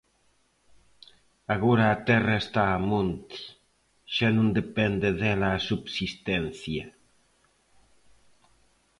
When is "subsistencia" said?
5.69-6.85